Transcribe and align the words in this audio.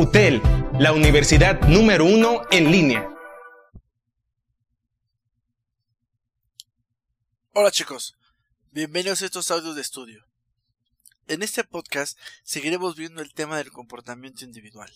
UTEL, 0.00 0.40
la 0.78 0.94
universidad 0.94 1.60
número 1.68 2.06
uno 2.06 2.40
en 2.50 2.72
línea. 2.72 3.06
Hola 7.52 7.70
chicos, 7.70 8.16
bienvenidos 8.70 9.20
a 9.20 9.26
estos 9.26 9.50
audios 9.50 9.74
de 9.74 9.82
estudio. 9.82 10.24
En 11.28 11.42
este 11.42 11.64
podcast 11.64 12.18
seguiremos 12.44 12.96
viendo 12.96 13.20
el 13.20 13.34
tema 13.34 13.58
del 13.58 13.72
comportamiento 13.72 14.42
individual. 14.42 14.90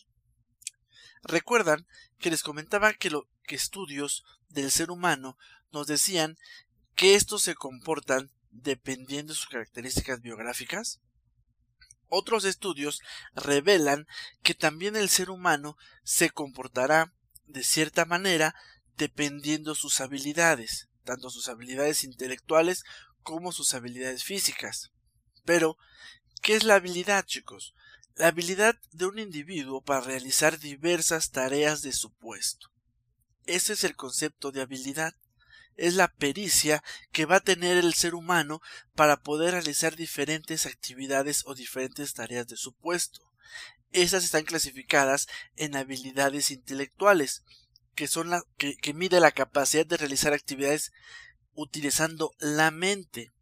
Recuerdan 1.23 1.87
que 2.19 2.31
les 2.31 2.43
comentaba 2.43 2.95
que, 2.95 3.11
lo, 3.11 3.29
que 3.43 3.57
estudios 3.57 4.25
del 4.49 4.71
ser 4.71 4.91
humano 4.91 5.37
nos 5.71 5.87
decían 5.87 6.39
que 6.95 7.15
estos 7.15 7.43
se 7.43 7.55
comportan 7.55 8.31
dependiendo 8.53 9.35
de 9.35 9.39
sus 9.39 9.49
características 9.49 10.23
biográficas. 10.23 11.03
Otros 12.17 12.45
estudios 12.45 13.01
revelan 13.35 14.07
que 14.45 14.55
también 14.55 14.95
el 14.95 15.09
ser 15.09 15.31
humano 15.31 15.77
se 16.05 16.31
comportará 16.31 17.13
de 17.49 17.65
cierta 17.65 18.05
manera 18.05 18.55
dependiendo 18.97 19.75
sus 19.75 20.01
habilidades, 20.01 20.87
tanto 21.03 21.29
sus 21.29 21.49
habilidades 21.49 22.05
intelectuales 22.05 22.85
como 23.25 23.51
sus 23.51 23.75
habilidades 23.75 24.23
físicas. 24.23 24.93
Pero, 25.45 25.77
¿qué 26.41 26.55
es 26.55 26.63
la 26.63 26.77
habilidad, 26.77 27.27
chicos? 27.27 27.75
La 28.15 28.29
habilidad 28.29 28.79
de 28.93 29.07
un 29.07 29.19
individuo 29.19 29.81
para 29.81 30.01
realizar 30.01 30.61
diversas 30.61 31.33
tareas 31.33 31.83
de 31.83 31.93
su 31.93 32.13
puesto. 32.13 32.71
Ese 33.45 33.73
es 33.73 33.83
el 33.83 33.97
concepto 33.97 34.53
de 34.53 34.63
habilidad 34.63 35.17
es 35.77 35.95
la 35.95 36.09
pericia 36.09 36.83
que 37.13 37.27
va 37.27 37.37
a 37.37 37.41
tener 37.41 37.77
el 37.77 37.95
ser 37.95 38.15
humano 38.15 38.61
para 38.95 39.19
poder 39.19 39.53
realizar 39.53 39.97
diferentes 39.97 40.67
actividades 40.67 41.43
o 41.47 41.55
diferentes 41.55 42.15
tareas 42.15 42.47
de 42.47 42.57
su 42.57 42.75
puesto. 42.75 43.21
Esas 43.93 44.25
están 44.25 44.45
clasificadas 44.45 45.29
en 45.57 45.77
habilidades 45.77 46.51
intelectuales, 46.51 47.45
que 47.95 48.09
son 48.09 48.31
la 48.31 48.43
que, 48.57 48.77
que 48.77 48.95
mide 48.95 49.21
la 49.21 49.33
capacidad 49.33 49.87
de 49.87 49.97
realizar 49.97 50.33
actividades 50.33 50.93
utilizando 51.55 52.33
la 52.39 52.71
mente. 52.71 53.33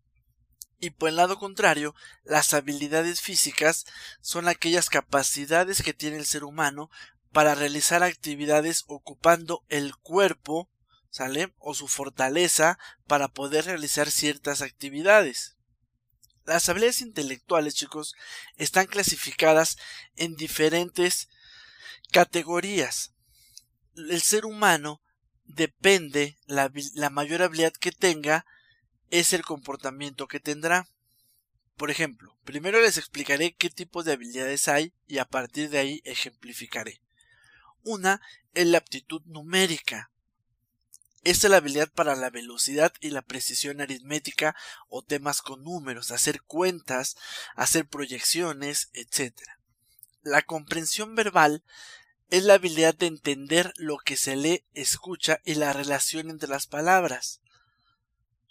Y 0.78 0.90
por 0.90 1.08
el 1.08 1.16
lado 1.16 1.38
contrario, 1.38 1.94
las 2.24 2.54
habilidades 2.54 3.20
físicas 3.20 3.86
son 4.20 4.48
aquellas 4.48 4.90
capacidades 4.90 5.82
que 5.82 5.94
tiene 5.94 6.16
el 6.16 6.26
ser 6.26 6.44
humano 6.44 6.90
para 7.30 7.54
realizar 7.54 8.02
actividades 8.02 8.84
ocupando 8.88 9.64
el 9.68 9.96
cuerpo 9.96 10.68
¿sale? 11.12 11.52
O 11.58 11.74
su 11.74 11.86
fortaleza 11.86 12.78
para 13.06 13.28
poder 13.28 13.66
realizar 13.66 14.10
ciertas 14.10 14.62
actividades. 14.62 15.56
Las 16.44 16.68
habilidades 16.68 17.02
intelectuales, 17.02 17.74
chicos, 17.74 18.16
están 18.56 18.86
clasificadas 18.86 19.76
en 20.16 20.34
diferentes 20.34 21.28
categorías. 22.10 23.12
El 23.94 24.22
ser 24.22 24.46
humano 24.46 25.02
depende, 25.44 26.38
la, 26.46 26.72
la 26.94 27.10
mayor 27.10 27.42
habilidad 27.42 27.74
que 27.74 27.92
tenga 27.92 28.46
es 29.10 29.34
el 29.34 29.44
comportamiento 29.44 30.26
que 30.26 30.40
tendrá. 30.40 30.88
Por 31.76 31.90
ejemplo, 31.90 32.38
primero 32.44 32.80
les 32.80 32.96
explicaré 32.96 33.54
qué 33.54 33.68
tipos 33.68 34.06
de 34.06 34.12
habilidades 34.12 34.66
hay 34.66 34.94
y 35.06 35.18
a 35.18 35.26
partir 35.26 35.68
de 35.68 35.78
ahí 35.78 36.00
ejemplificaré. 36.04 37.02
Una 37.84 38.22
es 38.54 38.66
la 38.66 38.78
aptitud 38.78 39.20
numérica. 39.26 40.11
Esta 41.24 41.46
es 41.46 41.50
la 41.52 41.58
habilidad 41.58 41.88
para 41.92 42.16
la 42.16 42.30
velocidad 42.30 42.92
y 43.00 43.10
la 43.10 43.22
precisión 43.22 43.80
aritmética 43.80 44.56
o 44.88 45.02
temas 45.02 45.40
con 45.40 45.62
números, 45.62 46.10
hacer 46.10 46.42
cuentas, 46.42 47.16
hacer 47.54 47.86
proyecciones, 47.86 48.90
etc. 48.92 49.32
La 50.22 50.42
comprensión 50.42 51.14
verbal 51.14 51.62
es 52.28 52.42
la 52.42 52.54
habilidad 52.54 52.96
de 52.96 53.06
entender 53.06 53.72
lo 53.76 53.98
que 53.98 54.16
se 54.16 54.34
lee, 54.34 54.64
escucha 54.74 55.40
y 55.44 55.54
la 55.54 55.72
relación 55.72 56.28
entre 56.28 56.48
las 56.48 56.66
palabras. 56.66 57.40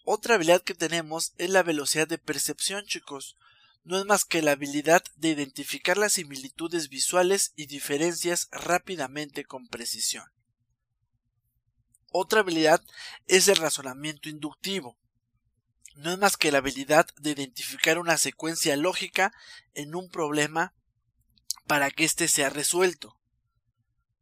Otra 0.05 0.35
habilidad 0.35 0.61
que 0.61 0.73
tenemos 0.73 1.33
es 1.37 1.49
la 1.49 1.63
velocidad 1.63 2.07
de 2.07 2.19
percepción, 2.19 2.85
chicos. 2.85 3.37
No 3.83 3.99
es 3.99 4.05
más 4.05 4.23
que 4.23 4.41
la 4.41 4.51
habilidad 4.51 5.03
de 5.17 5.29
identificar 5.29 5.97
las 5.97 6.13
similitudes 6.13 6.87
visuales 6.87 7.51
y 7.55 7.65
diferencias 7.65 8.47
rápidamente 8.51 9.43
con 9.43 9.67
precisión. 9.67 10.25
Otra 12.13 12.41
habilidad 12.41 12.83
es 13.27 13.47
el 13.47 13.55
razonamiento 13.55 14.27
inductivo. 14.27 14.97
No 15.95 16.11
es 16.11 16.17
más 16.17 16.35
que 16.35 16.51
la 16.51 16.57
habilidad 16.57 17.07
de 17.17 17.31
identificar 17.31 17.97
una 17.97 18.17
secuencia 18.17 18.75
lógica 18.75 19.33
en 19.73 19.95
un 19.95 20.09
problema 20.09 20.73
para 21.67 21.89
que 21.89 22.03
éste 22.03 22.27
sea 22.27 22.49
resuelto. 22.49 23.17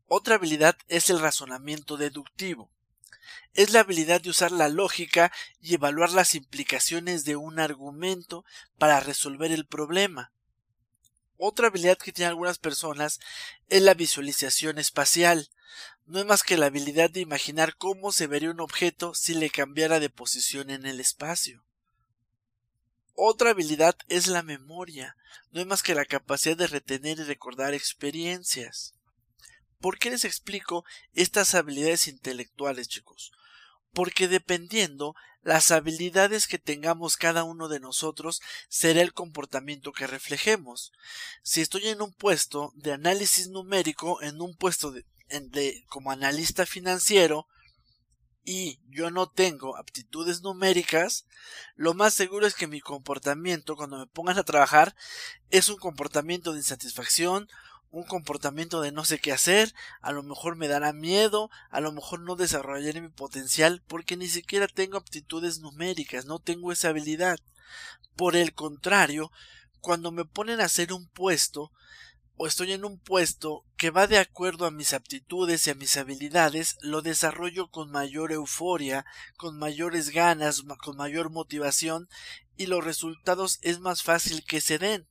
Otra 0.06 0.36
habilidad 0.36 0.78
es 0.88 1.10
el 1.10 1.20
razonamiento 1.20 1.98
deductivo. 1.98 2.72
Es 3.56 3.74
la 3.74 3.80
habilidad 3.80 4.22
de 4.22 4.30
usar 4.30 4.52
la 4.52 4.70
lógica 4.70 5.32
y 5.60 5.74
evaluar 5.74 6.12
las 6.12 6.36
implicaciones 6.36 7.26
de 7.26 7.38
un 7.38 7.60
argumento 7.60 8.46
para 8.78 9.00
resolver 9.00 9.52
el 9.52 9.66
problema. 9.66 10.32
Otra 11.38 11.68
habilidad 11.68 11.98
que 11.98 12.12
tienen 12.12 12.30
algunas 12.30 12.60
personas 12.60 13.20
es 13.68 13.82
la 13.82 13.96
visualización 13.96 14.78
espacial 14.78 15.50
no 16.10 16.20
es 16.20 16.26
más 16.26 16.42
que 16.42 16.58
la 16.58 16.66
habilidad 16.66 17.12
de 17.12 17.20
imaginar 17.20 17.76
cómo 17.76 18.12
se 18.12 18.26
vería 18.26 18.50
un 18.50 18.62
objeto 18.62 19.14
si 19.14 19.36
le 19.36 19.52
cambiara 19.52 20.00
de 20.00 20.10
posición 20.10 20.72
en 20.72 20.88
el 20.88 21.00
espacio. 21.00 21.64
Otra 23.14 23.52
habilidad 23.52 23.96
es 24.08 24.26
la 24.26 24.42
memoria, 24.42 25.16
no 25.52 25.62
es 25.62 25.68
más 25.68 25.84
que 25.84 25.94
la 25.94 26.06
capacidad 26.06 26.58
de 26.58 26.66
retener 26.66 27.20
y 27.20 27.24
recordar 27.24 27.76
experiencias. 27.76 28.96
¿Por 29.80 30.00
qué 30.00 30.10
les 30.10 30.26
explico 30.26 30.84
estas 31.14 31.54
habilidades 31.54 32.08
intelectuales, 32.08 32.88
chicos? 32.88 33.32
Porque 33.94 34.28
dependiendo 34.28 35.14
las 35.44 35.70
habilidades 35.70 36.48
que 36.48 36.58
tengamos 36.58 37.18
cada 37.18 37.44
uno 37.44 37.68
de 37.68 37.80
nosotros 37.80 38.42
será 38.68 39.02
el 39.02 39.14
comportamiento 39.14 39.92
que 39.92 40.08
reflejemos. 40.08 40.92
Si 41.44 41.62
estoy 41.62 41.88
en 41.90 42.02
un 42.02 42.14
puesto 42.14 42.74
de 42.76 42.94
análisis 42.94 43.48
numérico, 43.50 44.24
en 44.24 44.42
un 44.42 44.56
puesto 44.56 44.92
de, 44.92 45.06
de, 45.30 45.84
como 45.88 46.12
analista 46.12 46.66
financiero 46.66 47.48
y 48.44 48.80
yo 48.90 49.12
no 49.12 49.30
tengo 49.30 49.78
aptitudes 49.78 50.42
numéricas, 50.42 51.26
lo 51.76 51.94
más 51.94 52.14
seguro 52.14 52.48
es 52.48 52.56
que 52.56 52.68
mi 52.68 52.82
comportamiento 52.82 53.76
cuando 53.76 54.00
me 54.00 54.08
pongan 54.08 54.40
a 54.40 54.44
trabajar 54.44 54.96
es 55.52 55.70
un 55.70 55.78
comportamiento 55.78 56.54
de 56.54 56.60
insatisfacción, 56.60 57.48
un 57.92 58.04
comportamiento 58.04 58.82
de 58.82 58.92
no 58.92 59.04
sé 59.04 59.20
qué 59.20 59.32
hacer, 59.32 59.74
a 60.02 60.12
lo 60.12 60.24
mejor 60.24 60.56
me 60.56 60.68
dará 60.68 60.94
miedo, 60.94 61.50
a 61.70 61.80
lo 61.80 61.92
mejor 61.92 62.22
no 62.22 62.36
desarrollaré 62.36 63.02
mi 63.02 63.10
potencial 63.10 63.84
porque 63.88 64.18
ni 64.18 64.28
siquiera 64.28 64.68
tengo 64.68 64.98
aptitudes 64.98 65.60
numéricas, 65.60 66.26
no 66.26 66.40
tengo 66.40 66.72
esa 66.72 66.90
habilidad. 66.90 67.40
Por 68.16 68.36
el 68.36 68.54
contrario, 68.54 69.32
cuando 69.80 70.12
me 70.12 70.26
ponen 70.26 70.62
a 70.62 70.66
hacer 70.66 70.94
un 70.94 71.08
puesto, 71.08 71.72
o 72.42 72.48
estoy 72.48 72.72
en 72.72 72.86
un 72.86 72.98
puesto 72.98 73.66
que 73.76 73.90
va 73.90 74.08
de 74.08 74.18
acuerdo 74.18 74.66
a 74.66 74.72
mis 74.72 74.94
aptitudes 74.94 75.68
y 75.68 75.72
a 75.72 75.76
mis 75.76 75.98
habilidades, 75.98 76.78
lo 76.80 77.02
desarrollo 77.02 77.70
con 77.70 77.92
mayor 77.92 78.32
euforia, 78.32 79.06
con 79.36 79.60
mayores 79.60 80.12
ganas, 80.12 80.64
con 80.82 80.96
mayor 80.96 81.32
motivación 81.32 82.08
y 82.56 82.68
los 82.68 82.82
resultados 82.82 83.60
es 83.62 83.82
más 83.82 84.04
fácil 84.04 84.46
que 84.46 84.62
se 84.62 84.78
den. 84.78 85.06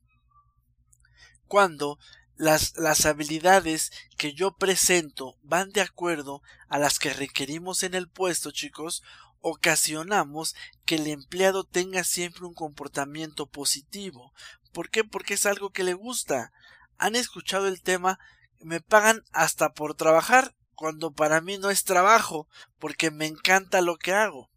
Cuando 1.45 1.99
las, 2.35 2.75
las 2.77 3.05
habilidades 3.05 3.91
que 4.17 4.33
yo 4.33 4.55
presento 4.55 5.37
van 5.43 5.69
de 5.69 5.81
acuerdo 5.81 6.41
a 6.67 6.79
las 6.79 6.97
que 6.97 7.13
requerimos 7.13 7.83
en 7.83 7.93
el 7.93 8.09
puesto, 8.09 8.49
chicos, 8.49 9.03
ocasionamos 9.39 10.55
que 10.83 10.95
el 10.95 11.05
empleado 11.05 11.63
tenga 11.63 12.03
siempre 12.03 12.47
un 12.47 12.55
comportamiento 12.55 13.45
positivo. 13.45 14.33
¿Por 14.73 14.89
qué? 14.89 15.03
Porque 15.03 15.35
es 15.35 15.45
algo 15.45 15.69
que 15.69 15.83
le 15.83 15.93
gusta 15.93 16.51
han 16.99 17.15
escuchado 17.15 17.67
el 17.67 17.81
tema 17.81 18.19
me 18.59 18.81
pagan 18.81 19.23
hasta 19.31 19.73
por 19.73 19.95
trabajar 19.95 20.55
cuando 20.75 21.11
para 21.11 21.41
mí 21.41 21.57
no 21.57 21.69
es 21.69 21.83
trabajo 21.83 22.47
porque 22.77 23.09
me 23.09 23.25
encanta 23.25 23.81
lo 23.81 23.97
que 23.97 24.13
hago. 24.13 24.49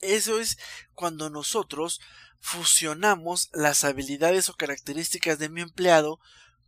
Eso 0.00 0.38
es 0.38 0.58
cuando 0.94 1.30
nosotros 1.30 2.00
fusionamos 2.40 3.48
las 3.52 3.84
habilidades 3.84 4.48
o 4.48 4.54
características 4.54 5.38
de 5.38 5.48
mi 5.48 5.62
empleado 5.62 6.20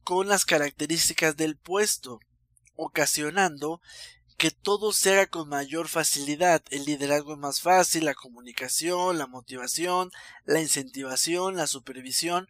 con 0.05 0.29
las 0.29 0.45
características 0.45 1.37
del 1.37 1.57
puesto, 1.57 2.21
ocasionando 2.75 3.81
que 4.39 4.51
todo 4.51 4.93
se 4.93 5.13
haga 5.13 5.27
con 5.27 5.49
mayor 5.49 5.89
facilidad. 5.89 6.63
El 6.71 6.85
liderazgo 6.85 7.35
es 7.35 7.39
más 7.39 7.61
fácil, 7.61 8.05
la 8.05 8.15
comunicación, 8.15 9.19
la 9.19 9.27
motivación, 9.27 10.11
la 10.45 10.61
incentivación, 10.61 11.57
la 11.57 11.67
supervisión, 11.67 12.49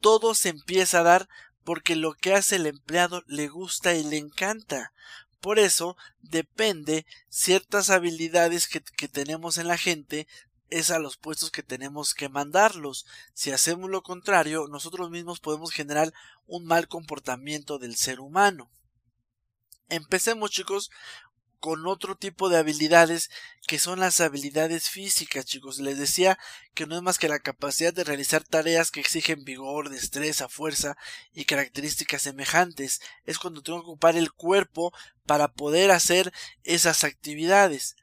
todo 0.00 0.34
se 0.34 0.50
empieza 0.50 1.00
a 1.00 1.04
dar 1.04 1.28
porque 1.68 1.96
lo 1.96 2.14
que 2.14 2.32
hace 2.32 2.56
el 2.56 2.64
empleado 2.64 3.24
le 3.26 3.46
gusta 3.48 3.94
y 3.94 4.02
le 4.02 4.16
encanta. 4.16 4.94
Por 5.38 5.58
eso 5.58 5.98
depende 6.22 7.04
ciertas 7.28 7.90
habilidades 7.90 8.68
que, 8.68 8.80
tenemos 8.80 9.58
en 9.58 9.68
la 9.68 9.76
gente 9.76 10.26
es 10.70 10.90
a 10.90 10.98
los 10.98 11.18
puestos 11.18 11.50
que 11.50 11.62
tenemos 11.62 12.14
que 12.14 12.30
mandarlos. 12.30 13.04
Si 13.34 13.50
hacemos 13.50 13.90
lo 13.90 14.02
contrario, 14.02 14.66
nosotros 14.66 15.10
mismos 15.10 15.40
podemos 15.40 15.70
generar 15.70 16.14
un 16.46 16.64
mal 16.64 16.88
comportamiento 16.88 17.78
del 17.78 17.96
ser 17.96 18.20
humano. 18.20 18.70
Empecemos 19.90 20.50
chicos 20.50 20.90
con 21.60 21.86
otro 21.86 22.16
tipo 22.16 22.48
de 22.48 22.58
habilidades 22.58 23.30
que 23.66 23.78
son 23.78 24.00
las 24.00 24.20
habilidades 24.20 24.88
físicas, 24.88 25.44
chicos. 25.44 25.78
Les 25.78 25.98
decía 25.98 26.38
que 26.74 26.86
no 26.86 26.96
es 26.96 27.02
más 27.02 27.18
que 27.18 27.28
la 27.28 27.40
capacidad 27.40 27.92
de 27.92 28.04
realizar 28.04 28.44
tareas 28.44 28.90
que 28.90 29.00
exigen 29.00 29.44
vigor, 29.44 29.90
destreza, 29.90 30.48
fuerza 30.48 30.96
y 31.32 31.44
características 31.44 32.22
semejantes. 32.22 33.00
Es 33.24 33.38
cuando 33.38 33.62
tengo 33.62 33.80
que 33.80 33.90
ocupar 33.90 34.16
el 34.16 34.32
cuerpo 34.32 34.92
para 35.26 35.48
poder 35.48 35.90
hacer 35.90 36.32
esas 36.64 37.04
actividades. 37.04 37.96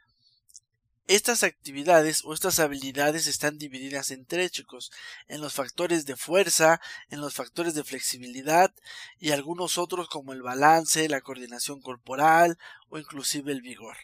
Estas 1.08 1.44
actividades 1.44 2.26
o 2.26 2.34
estas 2.34 2.58
habilidades 2.58 3.28
están 3.28 3.60
divididas 3.60 4.10
en 4.10 4.26
tres, 4.26 4.50
chicos, 4.50 4.92
en 5.28 5.40
los 5.40 5.54
factores 5.54 6.08
de 6.08 6.16
fuerza, 6.16 6.82
en 7.12 7.22
los 7.22 7.36
factores 7.36 7.76
de 7.76 7.84
flexibilidad 7.84 8.74
y 9.20 9.30
algunos 9.30 9.78
otros 9.78 10.10
como 10.10 10.34
el 10.34 10.42
balance, 10.42 11.08
la 11.08 11.22
coordinación 11.22 11.80
corporal 11.80 12.58
o 12.90 12.98
inclusive 12.98 13.52
el 13.52 13.62
vigor. 13.62 13.96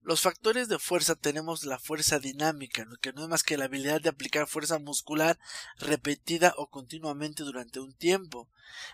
Los 0.00 0.20
factores 0.20 0.68
de 0.68 0.78
fuerza 0.78 1.16
tenemos 1.16 1.64
la 1.64 1.80
fuerza 1.80 2.20
dinámica, 2.20 2.86
que 3.00 3.12
no 3.12 3.24
es 3.24 3.28
más 3.28 3.42
que 3.42 3.56
la 3.56 3.64
habilidad 3.64 4.00
de 4.00 4.10
aplicar 4.10 4.46
fuerza 4.46 4.78
muscular 4.78 5.40
repetida 5.78 6.54
o 6.56 6.68
continuamente 6.68 7.42
durante 7.42 7.80
un 7.80 7.94
tiempo. 7.94 8.48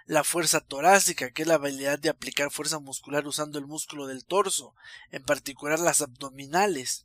La 0.06 0.24
fuerza 0.24 0.60
torácica, 0.60 1.30
que 1.30 1.42
es 1.42 1.48
la 1.48 1.56
habilidad 1.56 1.98
de 1.98 2.08
aplicar 2.08 2.50
fuerza 2.50 2.78
muscular 2.78 3.26
usando 3.26 3.58
el 3.58 3.66
músculo 3.66 4.06
del 4.06 4.24
torso, 4.24 4.74
en 5.10 5.24
particular 5.24 5.78
las 5.78 6.00
abdominales. 6.00 7.04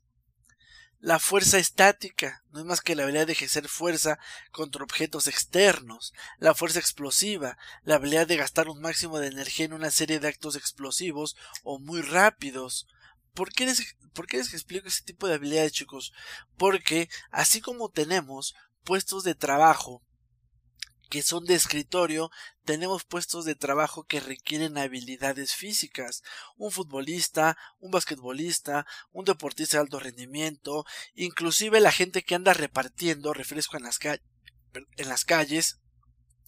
La 1.06 1.20
fuerza 1.20 1.60
estática 1.60 2.44
no 2.50 2.62
es 2.62 2.66
más 2.66 2.82
que 2.82 2.96
la 2.96 3.04
habilidad 3.04 3.28
de 3.28 3.34
ejercer 3.34 3.68
fuerza 3.68 4.18
contra 4.52 4.84
objetos 4.84 5.28
externos. 5.28 6.14
La 6.40 6.56
fuerza 6.56 6.80
explosiva, 6.80 7.60
la 7.84 7.98
habilidad 7.98 8.26
de 8.26 8.38
gastar 8.38 8.70
un 8.70 8.82
máximo 8.82 9.20
de 9.20 9.28
energía 9.28 9.68
en 9.68 9.74
una 9.74 9.92
serie 9.92 10.20
de 10.20 10.28
actos 10.28 10.56
explosivos 10.56 11.36
o 11.62 11.78
muy 11.78 12.02
rápidos. 12.02 12.88
¿Por 13.36 13.54
qué, 13.54 13.68
les, 13.68 13.96
¿Por 14.16 14.26
qué 14.26 14.38
les 14.38 14.52
explico 14.56 14.88
ese 14.88 15.04
tipo 15.04 15.28
de 15.28 15.36
habilidades, 15.36 15.74
chicos? 15.74 16.12
Porque 16.58 17.08
así 17.30 17.62
como 17.62 17.90
tenemos 17.90 18.56
puestos 18.84 19.24
de 19.24 19.36
trabajo 19.36 20.02
que 21.10 21.22
son 21.22 21.46
de 21.46 21.56
escritorio, 21.56 22.32
tenemos 22.64 23.04
puestos 23.04 23.46
de 23.46 23.56
trabajo 23.56 24.04
que 24.04 24.20
requieren 24.20 24.78
habilidades 24.78 25.54
físicas. 25.54 26.24
Un 26.58 26.72
futbolista, 26.72 27.58
un 27.80 27.92
basquetbolista, 27.92 28.86
un 29.12 29.26
deportista 29.26 29.78
de 29.78 29.82
alto 29.82 30.00
rendimiento, 30.00 30.86
inclusive 31.14 31.80
la 31.80 31.92
gente 31.92 32.24
que 32.24 32.36
anda 32.36 32.54
repartiendo 32.54 33.34
refresco 33.34 33.78
en 33.78 33.84
las, 33.84 35.26
calles, 35.26 35.80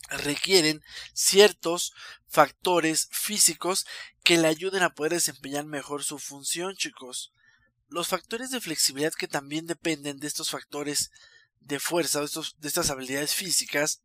requieren 0.09 0.81
ciertos 1.13 1.93
factores 2.27 3.09
físicos 3.11 3.85
que 4.23 4.37
le 4.37 4.47
ayuden 4.47 4.83
a 4.83 4.93
poder 4.93 5.13
desempeñar 5.13 5.65
mejor 5.65 6.03
su 6.03 6.19
función, 6.19 6.75
chicos. 6.75 7.33
Los 7.89 8.07
factores 8.07 8.51
de 8.51 8.59
flexibilidad 8.59 9.13
que 9.13 9.27
también 9.27 9.65
dependen 9.65 10.19
de 10.19 10.27
estos 10.27 10.49
factores 10.49 11.11
de 11.61 11.79
fuerza, 11.79 12.21
de, 12.21 12.27
de 12.57 12.67
estas 12.67 12.89
habilidades 12.89 13.33
físicas, 13.33 14.01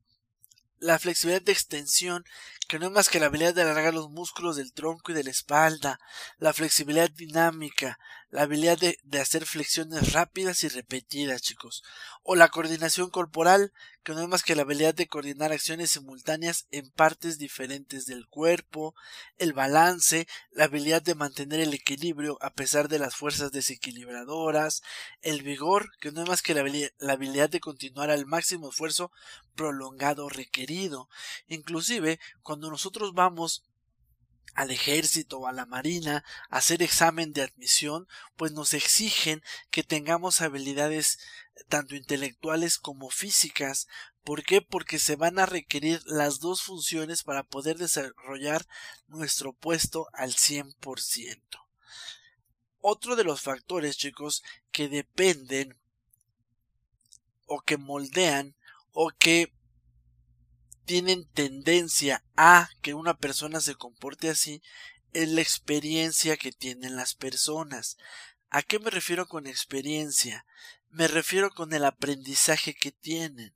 la 0.83 0.99
flexibilidad 0.99 1.43
de 1.43 1.53
extensión, 1.53 2.25
que 2.69 2.81
no 2.81 2.87
es 2.87 2.93
más 2.93 3.09
que 3.09 3.21
la 3.21 3.27
habilidad 3.27 3.55
de 3.55 3.63
alargar 3.63 3.95
los 3.95 4.11
músculos 4.11 4.57
del 4.57 4.73
tronco 4.73 5.13
y 5.13 5.15
de 5.15 5.23
la 5.23 5.31
espalda, 5.31 6.01
la 6.39 6.53
flexibilidad 6.53 7.09
dinámica, 7.09 8.01
la 8.33 8.43
habilidad 8.43 8.79
de, 8.79 9.21
hacer 9.21 9.45
flexiones 9.45 10.15
rápidas 10.15 10.65
y 10.65 10.69
repetidas, 10.69 11.43
chicos, 11.43 11.85
o 12.23 12.35
la 12.35 12.49
coordinación 12.49 13.11
corporal, 13.11 13.75
que 14.03 14.15
no 14.15 14.23
es 14.23 14.29
más 14.29 14.43
que 14.43 14.57
la 14.57 14.63
habilidad 14.63 14.95
de 14.95 15.07
coordinar 15.07 15.53
acciones 15.53 15.91
simultáneas 15.91 16.67
en 16.71 16.91
partes 16.91 17.37
diferentes 17.37 18.07
del 18.07 18.27
cuerpo, 18.27 18.95
el 19.37 19.53
balance, 19.53 20.27
la 20.51 20.65
habilidad 20.65 21.03
de 21.03 21.15
mantener 21.15 21.61
el 21.61 21.75
equilibrio 21.75 22.39
a 22.41 22.55
pesar 22.55 22.89
de 22.89 22.99
las 22.99 23.17
fuerzas 23.17 23.53
desequilibradoras, 23.53 24.83
el 25.21 25.43
vigor, 25.43 25.91
que 26.01 26.11
no 26.11 26.23
es 26.23 26.29
más 26.29 26.41
que 26.41 26.55
la, 26.55 26.65
la 26.99 27.13
habilidad 27.13 27.51
de 27.51 27.61
continuar 27.61 28.11
al 28.11 28.25
máximo 28.25 28.71
esfuerzo 28.71 29.13
prolongado 29.55 30.31
requerido. 30.31 31.11
Inclusive, 31.49 32.19
cuando 32.43 32.71
nosotros 32.71 33.13
vamos 33.13 33.63
al 34.55 34.71
ejército 34.71 35.39
o 35.39 35.47
a 35.47 35.53
la 35.53 35.67
marina 35.67 36.25
hacer 36.51 36.83
examen 36.83 37.33
de 37.33 37.43
admisión, 37.43 38.07
pues 38.37 38.53
nos 38.53 38.75
exigen 38.75 39.43
que 39.71 39.83
tengamos 39.83 40.41
habilidades 40.41 41.19
tanto 41.69 41.95
intelectuales 41.95 42.79
como 42.79 43.11
físicas. 43.11 43.89
¿Por 44.25 44.45
qué? 44.45 44.61
Porque 44.61 44.99
se 44.99 45.17
van 45.17 45.39
a 45.39 45.47
requerir 45.47 46.03
las 46.07 46.39
dos 46.39 46.63
funciones 46.63 47.23
para 47.23 47.43
poder 47.43 47.79
desarrollar 47.79 48.67
nuestro 49.09 49.53
puesto 49.53 50.09
al 50.13 50.35
100%. 50.35 51.41
Otro 52.81 53.17
de 53.17 53.25
los 53.25 53.41
factores, 53.41 53.97
chicos, 53.97 54.43
que 54.71 54.89
dependen 54.89 55.79
o 57.47 57.61
que 57.61 57.77
moldean 57.77 58.57
o 58.93 59.11
que 59.19 59.53
tienen 60.85 61.27
tendencia 61.27 62.25
a 62.37 62.69
que 62.81 62.95
una 62.95 63.15
persona 63.15 63.61
se 63.61 63.75
comporte 63.75 64.29
así 64.29 64.63
es 65.13 65.29
la 65.29 65.41
experiencia 65.41 66.37
que 66.37 66.53
tienen 66.53 66.97
las 66.97 67.15
personas. 67.15 67.97
¿A 68.51 68.63
qué 68.63 68.79
me 68.79 68.91
refiero 68.91 69.27
con 69.27 69.47
experiencia? 69.47 70.47
Me 70.91 71.09
refiero 71.09 71.51
con 71.51 71.73
el 71.73 71.85
aprendizaje 71.85 72.75
que 72.75 72.93
tienen. 72.93 73.55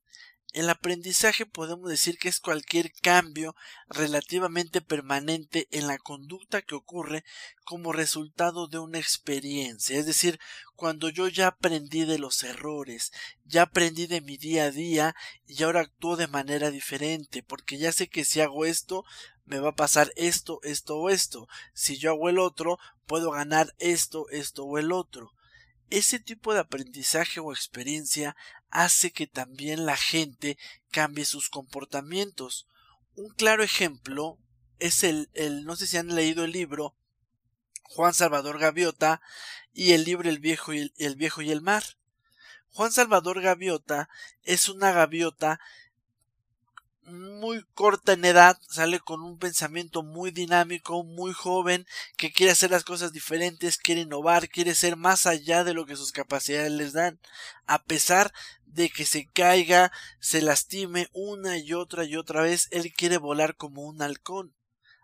El 0.56 0.70
aprendizaje 0.70 1.44
podemos 1.44 1.90
decir 1.90 2.16
que 2.16 2.30
es 2.30 2.40
cualquier 2.40 2.90
cambio 3.02 3.54
relativamente 3.90 4.80
permanente 4.80 5.68
en 5.70 5.86
la 5.86 5.98
conducta 5.98 6.62
que 6.62 6.74
ocurre 6.74 7.24
como 7.66 7.92
resultado 7.92 8.66
de 8.66 8.78
una 8.78 8.98
experiencia. 8.98 9.98
Es 9.98 10.06
decir, 10.06 10.40
cuando 10.74 11.10
yo 11.10 11.28
ya 11.28 11.48
aprendí 11.48 12.06
de 12.06 12.18
los 12.18 12.42
errores, 12.42 13.12
ya 13.44 13.64
aprendí 13.64 14.06
de 14.06 14.22
mi 14.22 14.38
día 14.38 14.64
a 14.64 14.70
día 14.70 15.14
y 15.46 15.62
ahora 15.62 15.82
actúo 15.82 16.16
de 16.16 16.26
manera 16.26 16.70
diferente, 16.70 17.42
porque 17.42 17.76
ya 17.76 17.92
sé 17.92 18.08
que 18.08 18.24
si 18.24 18.40
hago 18.40 18.64
esto, 18.64 19.04
me 19.44 19.58
va 19.58 19.68
a 19.68 19.76
pasar 19.76 20.10
esto, 20.16 20.60
esto 20.62 20.96
o 20.96 21.10
esto. 21.10 21.48
Si 21.74 21.98
yo 21.98 22.12
hago 22.12 22.30
el 22.30 22.38
otro, 22.38 22.78
puedo 23.04 23.30
ganar 23.30 23.74
esto, 23.78 24.30
esto 24.30 24.64
o 24.64 24.78
el 24.78 24.90
otro. 24.90 25.34
Ese 25.90 26.18
tipo 26.18 26.54
de 26.54 26.60
aprendizaje 26.60 27.40
o 27.40 27.52
experiencia 27.52 28.34
hace 28.70 29.10
que 29.12 29.26
también 29.26 29.86
la 29.86 29.96
gente 29.96 30.58
cambie 30.90 31.24
sus 31.24 31.48
comportamientos. 31.48 32.66
Un 33.14 33.30
claro 33.30 33.62
ejemplo 33.62 34.38
es 34.78 35.04
el, 35.04 35.30
el 35.34 35.64
no 35.64 35.76
sé 35.76 35.86
si 35.86 35.96
han 35.96 36.14
leído 36.14 36.44
el 36.44 36.52
libro 36.52 36.94
Juan 37.84 38.14
Salvador 38.14 38.58
Gaviota 38.58 39.20
y 39.72 39.92
el 39.92 40.04
libro 40.04 40.28
El 40.28 40.38
viejo 40.38 40.72
y 40.72 40.80
el, 40.80 40.94
el 40.98 41.16
viejo 41.16 41.42
y 41.42 41.50
el 41.50 41.62
mar. 41.62 41.84
Juan 42.70 42.92
Salvador 42.92 43.40
Gaviota 43.40 44.08
es 44.42 44.68
una 44.68 44.92
gaviota 44.92 45.60
muy 47.06 47.64
corta 47.74 48.12
en 48.12 48.24
edad, 48.24 48.58
sale 48.68 49.00
con 49.00 49.22
un 49.22 49.38
pensamiento 49.38 50.02
muy 50.02 50.30
dinámico, 50.30 51.04
muy 51.04 51.32
joven, 51.32 51.86
que 52.16 52.32
quiere 52.32 52.52
hacer 52.52 52.70
las 52.70 52.84
cosas 52.84 53.12
diferentes, 53.12 53.78
quiere 53.78 54.02
innovar, 54.02 54.48
quiere 54.48 54.74
ser 54.74 54.96
más 54.96 55.26
allá 55.26 55.64
de 55.64 55.74
lo 55.74 55.86
que 55.86 55.96
sus 55.96 56.12
capacidades 56.12 56.72
les 56.72 56.92
dan, 56.92 57.20
a 57.66 57.82
pesar 57.82 58.32
de 58.64 58.90
que 58.90 59.06
se 59.06 59.26
caiga, 59.26 59.92
se 60.20 60.42
lastime 60.42 61.08
una 61.12 61.58
y 61.58 61.72
otra 61.72 62.04
y 62.04 62.16
otra 62.16 62.42
vez, 62.42 62.68
él 62.70 62.92
quiere 62.92 63.18
volar 63.18 63.56
como 63.56 63.82
un 63.82 64.02
halcón. 64.02 64.54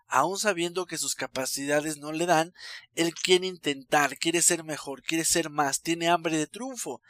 Aun 0.08 0.38
sabiendo 0.38 0.84
que 0.84 0.98
sus 0.98 1.14
capacidades 1.14 1.96
no 1.96 2.12
le 2.12 2.26
dan, 2.26 2.52
él 2.94 3.14
quiere 3.14 3.46
intentar, 3.46 4.18
quiere 4.18 4.42
ser 4.42 4.62
mejor, 4.62 5.02
quiere 5.02 5.24
ser 5.24 5.48
más, 5.48 5.80
tiene 5.80 6.10
hambre 6.10 6.36
de 6.36 6.46
triunfo, 6.46 7.00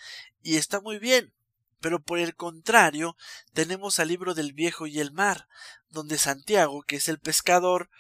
y 0.43 0.57
está 0.57 0.81
muy 0.81 0.99
bien 0.99 1.33
pero 1.83 2.01
por 2.01 2.19
el 2.19 2.35
contrario, 2.35 3.17
tenemos 3.53 3.99
al 3.99 4.09
libro 4.09 4.35
del 4.35 4.55
viejo 4.55 4.87
y 4.87 5.01
el 5.01 5.13
mar, 5.13 5.49
donde 5.91 6.17
Santiago, 6.17 6.83
que 6.83 6.97
es 6.97 7.09
el 7.09 7.19
pescador, 7.19 7.91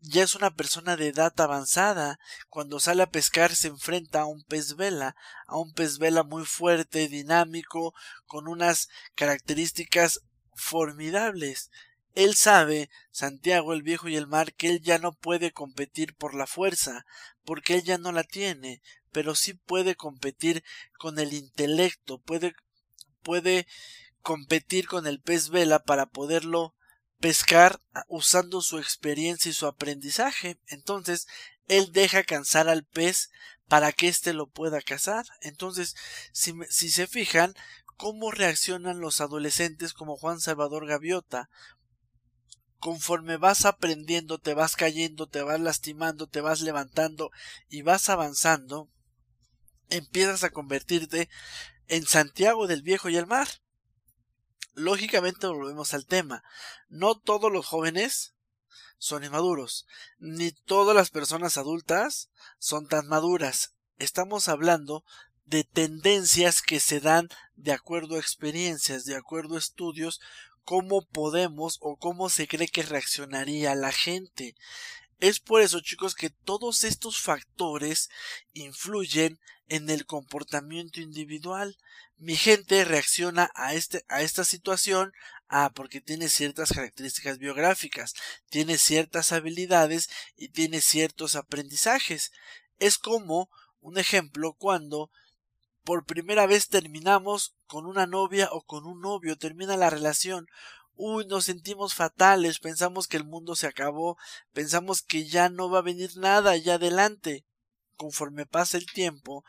ya 0.00 0.22
es 0.22 0.34
una 0.34 0.54
persona 0.54 0.96
de 0.96 1.08
edad 1.08 1.32
avanzada. 1.40 2.18
Cuando 2.48 2.78
sale 2.78 3.02
a 3.02 3.10
pescar 3.10 3.56
se 3.56 3.68
enfrenta 3.68 4.20
a 4.20 4.26
un 4.26 4.44
pez 4.44 4.76
vela, 4.76 5.16
a 5.46 5.56
un 5.56 5.72
pez 5.72 5.98
vela 5.98 6.22
muy 6.22 6.44
fuerte, 6.44 7.08
dinámico, 7.08 7.94
con 8.26 8.46
unas 8.48 8.88
características 9.14 10.20
formidables. 10.54 11.70
Él 12.14 12.34
sabe, 12.34 12.90
Santiago 13.10 13.72
el 13.72 13.82
viejo 13.82 14.08
y 14.08 14.16
el 14.16 14.26
mar, 14.26 14.52
que 14.52 14.68
él 14.68 14.82
ya 14.82 14.98
no 14.98 15.14
puede 15.14 15.52
competir 15.52 16.14
por 16.14 16.34
la 16.34 16.46
fuerza, 16.46 17.06
porque 17.44 17.74
él 17.74 17.82
ya 17.82 17.98
no 17.98 18.12
la 18.12 18.24
tiene, 18.24 18.82
pero 19.10 19.34
sí 19.34 19.54
puede 19.54 19.96
competir 19.96 20.62
con 20.98 21.18
el 21.18 21.32
intelecto, 21.32 22.18
puede 22.18 22.54
puede 23.26 23.66
competir 24.22 24.86
con 24.86 25.08
el 25.08 25.20
pez 25.20 25.48
vela 25.48 25.80
para 25.80 26.06
poderlo 26.06 26.76
pescar 27.18 27.80
usando 28.06 28.60
su 28.60 28.78
experiencia 28.78 29.50
y 29.50 29.54
su 29.54 29.66
aprendizaje. 29.66 30.60
Entonces, 30.68 31.26
él 31.66 31.90
deja 31.90 32.22
cansar 32.22 32.68
al 32.68 32.84
pez 32.84 33.30
para 33.66 33.90
que 33.90 34.06
éste 34.06 34.32
lo 34.32 34.46
pueda 34.46 34.80
cazar. 34.80 35.26
Entonces, 35.40 35.96
si, 36.32 36.54
si 36.70 36.88
se 36.88 37.08
fijan, 37.08 37.54
cómo 37.96 38.30
reaccionan 38.30 39.00
los 39.00 39.20
adolescentes 39.20 39.92
como 39.92 40.16
Juan 40.16 40.38
Salvador 40.38 40.86
Gaviota. 40.86 41.50
Conforme 42.78 43.38
vas 43.38 43.64
aprendiendo, 43.64 44.38
te 44.38 44.54
vas 44.54 44.76
cayendo, 44.76 45.26
te 45.26 45.42
vas 45.42 45.58
lastimando, 45.58 46.28
te 46.28 46.40
vas 46.40 46.60
levantando 46.60 47.32
y 47.68 47.82
vas 47.82 48.08
avanzando, 48.08 48.88
empiezas 49.88 50.44
a 50.44 50.50
convertirte 50.50 51.28
en 51.88 52.06
Santiago 52.06 52.66
del 52.66 52.82
Viejo 52.82 53.08
y 53.08 53.16
el 53.16 53.26
Mar. 53.26 53.48
Lógicamente 54.74 55.46
volvemos 55.46 55.94
al 55.94 56.06
tema. 56.06 56.42
No 56.88 57.18
todos 57.18 57.50
los 57.50 57.66
jóvenes 57.66 58.34
son 58.98 59.24
inmaduros, 59.24 59.86
ni 60.18 60.52
todas 60.52 60.96
las 60.96 61.10
personas 61.10 61.56
adultas 61.56 62.30
son 62.58 62.88
tan 62.88 63.06
maduras. 63.08 63.74
Estamos 63.98 64.48
hablando 64.48 65.04
de 65.44 65.64
tendencias 65.64 66.60
que 66.60 66.80
se 66.80 67.00
dan 67.00 67.28
de 67.54 67.72
acuerdo 67.72 68.16
a 68.16 68.20
experiencias, 68.20 69.04
de 69.04 69.16
acuerdo 69.16 69.54
a 69.54 69.58
estudios, 69.58 70.20
cómo 70.64 71.06
podemos 71.06 71.78
o 71.80 71.96
cómo 71.96 72.28
se 72.28 72.48
cree 72.48 72.68
que 72.68 72.82
reaccionaría 72.82 73.74
la 73.74 73.92
gente. 73.92 74.56
Es 75.18 75.40
por 75.40 75.62
eso, 75.62 75.80
chicos, 75.80 76.14
que 76.14 76.30
todos 76.30 76.84
estos 76.84 77.18
factores 77.20 78.10
influyen 78.52 79.40
en 79.68 79.88
el 79.88 80.04
comportamiento 80.04 81.00
individual. 81.00 81.78
Mi 82.18 82.36
gente 82.36 82.84
reacciona 82.84 83.50
a 83.54 83.74
este, 83.74 84.04
a 84.08 84.22
esta 84.22 84.44
situación, 84.44 85.12
ah, 85.48 85.72
porque 85.74 86.00
tiene 86.00 86.28
ciertas 86.28 86.72
características 86.72 87.38
biográficas, 87.38 88.14
tiene 88.50 88.78
ciertas 88.78 89.32
habilidades 89.32 90.08
y 90.36 90.48
tiene 90.48 90.80
ciertos 90.80 91.34
aprendizajes. 91.34 92.32
Es 92.78 92.98
como 92.98 93.50
un 93.80 93.98
ejemplo 93.98 94.54
cuando 94.54 95.10
por 95.82 96.04
primera 96.04 96.46
vez 96.46 96.68
terminamos 96.68 97.54
con 97.66 97.86
una 97.86 98.06
novia 98.06 98.48
o 98.50 98.62
con 98.62 98.86
un 98.86 99.00
novio, 99.00 99.38
termina 99.38 99.76
la 99.76 99.88
relación. 99.88 100.48
Uy, 100.96 101.26
nos 101.26 101.44
sentimos 101.44 101.94
fatales, 101.94 102.58
pensamos 102.58 103.06
que 103.06 103.18
el 103.18 103.24
mundo 103.24 103.54
se 103.54 103.66
acabó, 103.66 104.16
pensamos 104.52 105.02
que 105.02 105.26
ya 105.26 105.50
no 105.50 105.70
va 105.70 105.80
a 105.80 105.82
venir 105.82 106.16
nada 106.16 106.56
ya 106.56 106.74
adelante. 106.74 107.44
Conforme 107.96 108.46
pasa 108.46 108.78
el 108.78 108.86
tiempo, 108.86 109.44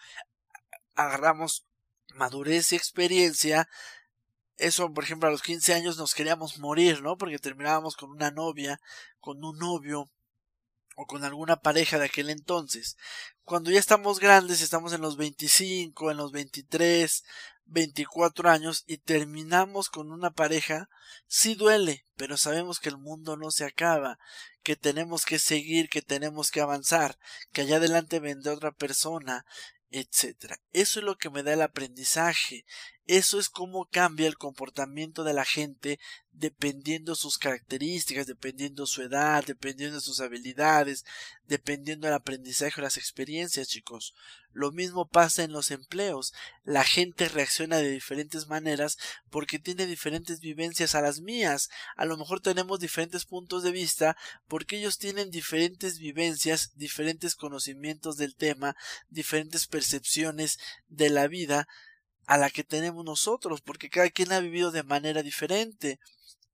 agarramos 0.95 1.65
madurez 2.13 2.73
y 2.73 2.75
experiencia. 2.75 3.69
Eso, 4.57 4.91
por 4.93 5.05
ejemplo, 5.05 5.29
a 5.29 5.31
los 5.31 5.41
15 5.41 5.73
años 5.73 5.97
nos 5.97 6.13
queríamos 6.13 6.57
morir, 6.57 7.01
¿no? 7.01 7.17
Porque 7.17 7.39
terminábamos 7.39 7.95
con 7.95 8.09
una 8.09 8.31
novia, 8.31 8.79
con 9.19 9.43
un 9.43 9.57
novio, 9.57 10.09
o 10.99 11.05
con 11.05 11.23
alguna 11.23 11.57
pareja 11.57 11.99
de 11.99 12.05
aquel 12.05 12.31
entonces. 12.31 12.97
Cuando 13.43 13.69
ya 13.69 13.79
estamos 13.79 14.19
grandes, 14.19 14.61
estamos 14.61 14.93
en 14.93 15.01
los 15.01 15.15
25, 15.15 16.09
en 16.09 16.17
los 16.17 16.31
23, 16.31 17.23
24 17.65 18.49
años 18.49 18.83
y 18.87 18.97
terminamos 18.97 19.89
con 19.89 20.11
una 20.11 20.31
pareja, 20.31 20.89
sí 21.27 21.53
duele, 21.53 22.07
pero 22.15 22.35
sabemos 22.35 22.79
que 22.79 22.89
el 22.89 22.97
mundo 22.97 23.37
no 23.37 23.51
se 23.51 23.63
acaba, 23.63 24.17
que 24.63 24.75
tenemos 24.75 25.25
que 25.25 25.37
seguir, 25.37 25.87
que 25.87 26.01
tenemos 26.01 26.49
que 26.49 26.61
avanzar, 26.61 27.19
que 27.51 27.61
allá 27.61 27.77
adelante 27.77 28.19
vendrá 28.19 28.53
otra 28.53 28.71
persona, 28.71 29.45
etcétera. 29.91 30.59
Eso 30.73 30.99
es 30.99 31.05
lo 31.05 31.19
que 31.19 31.29
me 31.29 31.43
da 31.43 31.53
el 31.53 31.61
aprendizaje. 31.61 32.65
Eso 33.07 33.39
es 33.39 33.47
cómo 33.47 33.85
cambia 33.89 34.27
el 34.27 34.37
comportamiento 34.37 35.23
de 35.23 35.33
la 35.33 35.45
gente 35.45 35.97
dependiendo 36.33 37.15
sus 37.15 37.37
características, 37.37 38.27
dependiendo 38.27 38.85
su 38.85 39.01
edad, 39.01 39.43
dependiendo 39.45 39.95
de 39.95 40.01
sus 40.01 40.19
habilidades, 40.19 41.05
dependiendo 41.47 42.05
del 42.05 42.13
aprendizaje 42.13 42.79
o 42.79 42.83
las 42.83 42.97
experiencias, 42.97 43.69
chicos. 43.69 44.13
Lo 44.51 44.71
mismo 44.71 45.07
pasa 45.07 45.43
en 45.43 45.51
los 45.51 45.71
empleos. 45.71 46.33
La 46.63 46.83
gente 46.83 47.29
reacciona 47.29 47.77
de 47.77 47.89
diferentes 47.89 48.47
maneras 48.47 48.97
porque 49.29 49.57
tiene 49.57 49.85
diferentes 49.85 50.41
vivencias 50.41 50.93
a 50.93 51.01
las 51.01 51.21
mías. 51.21 51.69
A 51.95 52.05
lo 52.05 52.17
mejor 52.17 52.41
tenemos 52.41 52.79
diferentes 52.79 53.25
puntos 53.25 53.63
de 53.63 53.71
vista 53.71 54.17
porque 54.47 54.77
ellos 54.77 54.97
tienen 54.97 55.31
diferentes 55.31 55.97
vivencias, 55.97 56.73
diferentes 56.75 57.35
conocimientos 57.35 58.17
del 58.17 58.35
tema, 58.35 58.75
diferentes 59.09 59.65
percepciones 59.65 60.59
de 60.89 61.09
la 61.09 61.27
vida 61.27 61.67
a 62.27 62.37
la 62.37 62.49
que 62.49 62.63
tenemos 62.63 63.03
nosotros, 63.03 63.61
porque 63.61 63.89
cada 63.89 64.09
quien 64.09 64.31
ha 64.33 64.39
vivido 64.39 64.71
de 64.71 64.83
manera 64.83 65.23
diferente. 65.23 65.99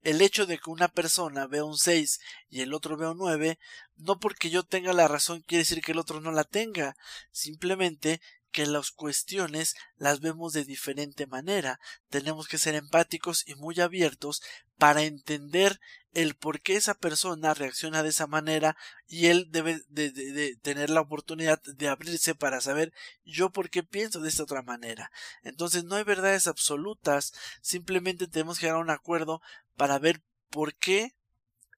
El 0.02 0.22
hecho 0.22 0.46
de 0.46 0.58
que 0.58 0.70
una 0.70 0.88
persona 0.88 1.46
vea 1.46 1.64
un 1.64 1.76
6 1.76 2.20
y 2.48 2.60
el 2.60 2.72
otro 2.74 2.96
vea 2.96 3.10
un 3.10 3.18
9, 3.18 3.58
no 3.96 4.18
porque 4.20 4.50
yo 4.50 4.62
tenga 4.62 4.92
la 4.92 5.08
razón 5.08 5.42
quiere 5.42 5.62
decir 5.62 5.82
que 5.82 5.92
el 5.92 5.98
otro 5.98 6.20
no 6.20 6.30
la 6.30 6.44
tenga, 6.44 6.96
simplemente 7.32 8.20
que 8.54 8.66
las 8.66 8.92
cuestiones 8.92 9.74
las 9.96 10.20
vemos 10.20 10.52
de 10.52 10.64
diferente 10.64 11.26
manera. 11.26 11.80
Tenemos 12.08 12.46
que 12.46 12.56
ser 12.56 12.76
empáticos 12.76 13.42
y 13.48 13.56
muy 13.56 13.80
abiertos 13.80 14.42
para 14.78 15.02
entender 15.02 15.80
el 16.12 16.36
por 16.36 16.60
qué 16.60 16.76
esa 16.76 16.94
persona 16.94 17.52
reacciona 17.52 18.04
de 18.04 18.10
esa 18.10 18.28
manera 18.28 18.76
y 19.08 19.26
él 19.26 19.48
debe 19.50 19.82
de, 19.88 20.56
tener 20.62 20.88
la 20.88 21.00
oportunidad 21.00 21.60
de 21.62 21.88
abrirse 21.88 22.36
para 22.36 22.60
saber 22.60 22.92
yo 23.24 23.50
por 23.50 23.70
qué 23.70 23.82
pienso 23.82 24.20
de 24.20 24.28
esta 24.28 24.44
otra 24.44 24.62
manera. 24.62 25.10
Entonces 25.42 25.82
no 25.82 25.96
hay 25.96 26.04
verdades 26.04 26.46
absolutas, 26.46 27.34
simplemente 27.60 28.28
tenemos 28.28 28.60
que 28.60 28.66
llegar 28.66 28.78
a 28.78 28.82
un 28.82 28.90
acuerdo 28.90 29.42
para 29.76 29.98
ver 29.98 30.22
por 30.48 30.76
qué 30.76 31.16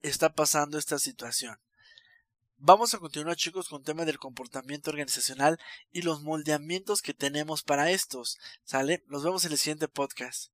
está 0.03 0.31
pasando 0.31 0.77
esta 0.77 0.99
situación. 0.99 1.57
Vamos 2.59 2.95
a 2.95 2.97
continuar 2.97 3.35
chicos 3.35 3.69
con 3.69 3.81
el 3.81 3.85
tema 3.85 4.03
del 4.03 4.17
comportamiento 4.17 4.89
organizacional 4.89 5.59
y 5.91 6.01
los 6.01 6.23
moldeamientos 6.23 7.03
que 7.03 7.13
tenemos 7.13 7.61
para 7.61 7.91
estos. 7.91 8.39
¿Sale? 8.63 9.03
Nos 9.07 9.23
vemos 9.23 9.45
en 9.45 9.51
el 9.51 9.59
siguiente 9.59 9.87
podcast. 9.87 10.51